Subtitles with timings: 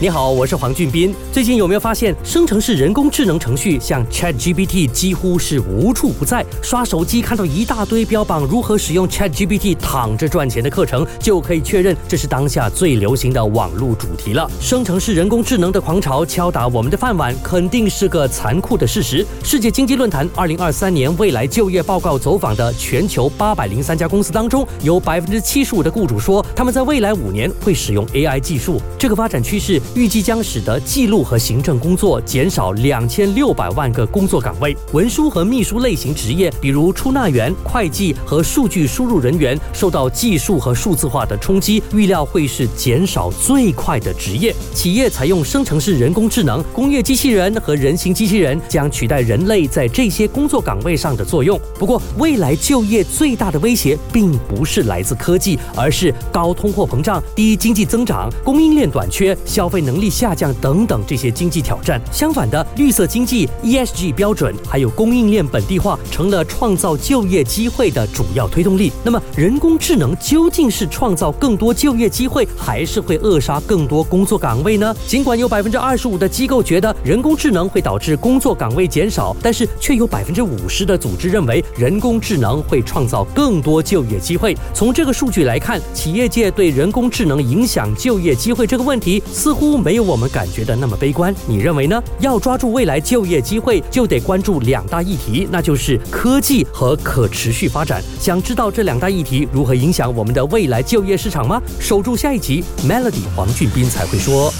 [0.00, 1.12] 你好，我是黄俊斌。
[1.32, 6.46] 最近有没有发现，生成式人工智能程序像 ChatGPT 几乎是无处不在？
[6.62, 14.48] 刷手机看到一大堆标榜如何使用 ChatGPT 躺着赚钱的课程，就可以确认这是当下最流行的网络主题了。
[14.60, 19.26] 生成式人工智能的狂潮敲打我们的饭碗，肯定是个残酷的事实。
[19.42, 28.80] 世界经济论坛二零二三年未来就业报告走访的全球八百零三家公司当中，有百分之七十五的雇主说，他们在未来五年会使用 AI 技术。
[28.96, 29.82] 这个发展趋势。
[29.94, 44.54] 预计将使得记录和行政工作减少两千六百万个工作岗位，文书和秘书类型职业，比如出纳员、会计和数据输入人员，受到技术和数字化的冲击，预料会是减少最快的职业。
[44.74, 51.58] 企业采用生成式人工智能，工业机器人和人形机器人将取代人类在这些工作岗位上的作用。
[51.78, 59.77] 不过，未来就业最大的威胁并不是来自科技，而是高通货膨胀、低经济增长、供应链短缺、消费。
[59.80, 62.00] 能力下降等等这些经济挑战。
[62.12, 68.92] 相反的，绿色经济、ESG 标准还有供应链本地化成了创造就业机会的主要推动力。
[69.04, 74.94] 那么，人工智能究竟是创造更多就业机会，还是会扼杀更多工作岗位呢？
[75.06, 84.56] 尽管有百分之二十五的机构觉得人工智能会导致工作岗位减少，但是却有百分之五十的组织认为人工智能会创造更多就业机会。
[84.72, 89.67] 从这个数据来看，企业界对人工智能影响就业机会这个问题似乎。
[89.70, 92.02] 都没有我们感觉的那么悲观，你认为呢？
[92.20, 98.02] 要抓住未来就业机会，就得关注两大议题，那就是科技和可持续发展。
[98.18, 101.60] 想知道这两大议题如何影响我们的未来就业市场吗？
[101.78, 104.50] 守住下一集，Melody 黄俊斌才会说。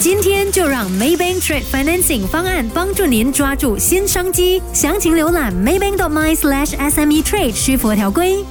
[0.00, 8.44] 今天就让 Maybank Trade Financing 方案帮助您抓住新商机，详情浏览 maybank.my/sme trade，需符合条规。